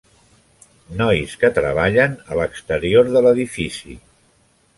[1.01, 3.97] Nois que treballen a l'exterior de l'edifici.